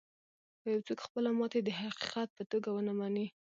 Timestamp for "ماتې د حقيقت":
1.37-2.29